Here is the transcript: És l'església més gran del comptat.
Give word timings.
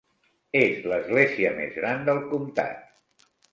És 0.61 0.87
l'església 0.91 1.53
més 1.61 1.77
gran 1.77 2.03
del 2.11 2.25
comptat. 2.35 3.33